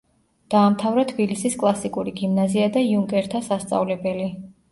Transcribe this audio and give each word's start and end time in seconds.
დაამთავრა 0.53 1.03
თბილისის 1.09 1.57
კლასიკური 1.65 2.13
გიმნაზია 2.21 2.71
და 2.77 2.85
იუნკერთა 2.87 3.45
სასწავლებელი. 3.51 4.27